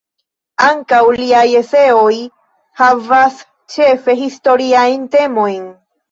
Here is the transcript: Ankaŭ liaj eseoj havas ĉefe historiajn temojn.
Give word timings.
Ankaŭ 0.67 1.01
liaj 1.17 1.41
eseoj 1.57 2.15
havas 2.81 3.37
ĉefe 3.73 4.15
historiajn 4.21 5.05
temojn. 5.17 5.69